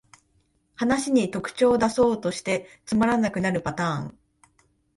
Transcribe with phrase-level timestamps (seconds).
[0.77, 4.17] 話に特徴だそうとしてつまらなくなるパターン